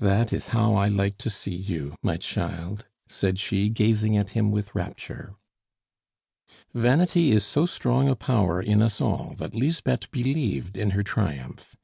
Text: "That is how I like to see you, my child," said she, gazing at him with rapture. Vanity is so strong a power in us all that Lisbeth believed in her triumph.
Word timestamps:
"That 0.00 0.34
is 0.34 0.48
how 0.48 0.74
I 0.74 0.88
like 0.88 1.16
to 1.16 1.30
see 1.30 1.54
you, 1.56 1.94
my 2.02 2.18
child," 2.18 2.84
said 3.08 3.38
she, 3.38 3.70
gazing 3.70 4.18
at 4.18 4.32
him 4.32 4.50
with 4.50 4.74
rapture. 4.74 5.34
Vanity 6.74 7.30
is 7.32 7.42
so 7.46 7.64
strong 7.64 8.06
a 8.06 8.14
power 8.14 8.60
in 8.60 8.82
us 8.82 9.00
all 9.00 9.34
that 9.38 9.54
Lisbeth 9.54 10.10
believed 10.10 10.76
in 10.76 10.90
her 10.90 11.02
triumph. 11.02 11.74